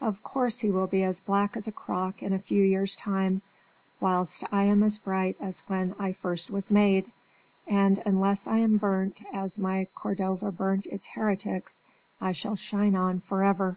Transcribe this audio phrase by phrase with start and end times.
[0.00, 3.40] of course he will be as black as a crock in a few years' time,
[4.00, 7.12] whilst I am as bright as when I first was made,
[7.68, 11.80] and, unless I am burnt as my Cordova burnt its heretics,
[12.20, 13.76] I shall shine on forever."